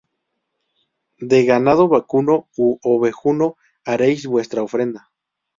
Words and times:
De 1.19 1.45
ganado 1.45 1.87
vacuno 1.87 2.47
ú 2.57 2.79
ovejuno 2.81 3.55
haréis 3.85 4.25
vuestra 4.25 4.63
ofrenda. 4.63 5.11